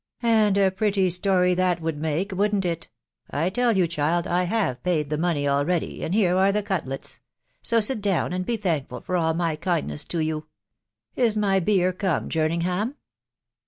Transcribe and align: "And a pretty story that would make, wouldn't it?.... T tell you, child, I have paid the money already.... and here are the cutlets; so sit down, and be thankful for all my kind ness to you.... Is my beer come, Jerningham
"And 0.23 0.57
a 0.57 0.71
pretty 0.71 1.11
story 1.11 1.53
that 1.53 1.79
would 1.79 1.99
make, 1.99 2.31
wouldn't 2.35 2.65
it?.... 2.65 2.89
T 3.31 3.51
tell 3.51 3.77
you, 3.77 3.85
child, 3.85 4.25
I 4.25 4.45
have 4.45 4.81
paid 4.81 5.11
the 5.11 5.17
money 5.19 5.47
already.... 5.47 6.03
and 6.03 6.15
here 6.15 6.35
are 6.37 6.51
the 6.51 6.63
cutlets; 6.63 7.19
so 7.61 7.79
sit 7.79 8.01
down, 8.01 8.33
and 8.33 8.43
be 8.43 8.57
thankful 8.57 9.01
for 9.01 9.15
all 9.15 9.35
my 9.35 9.55
kind 9.55 9.85
ness 9.89 10.03
to 10.05 10.17
you.... 10.17 10.47
Is 11.15 11.37
my 11.37 11.59
beer 11.59 11.93
come, 11.93 12.29
Jerningham 12.29 12.95